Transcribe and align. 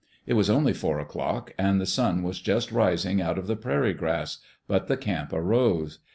It 0.25 0.33
was 0.33 0.49
only 0.49 0.73
four 0.73 0.99
o'clock 0.99 1.53
and 1.59 1.79
the 1.79 1.85
sun 1.85 2.23
was 2.23 2.41
just 2.41 2.71
rising 2.71 3.21
out 3.21 3.37
of 3.37 3.45
the 3.45 3.55
prairie 3.55 3.93
grass, 3.93 4.39
but 4.67 4.87
the 4.87 4.97
camp 4.97 5.31
arose. 5.31 5.99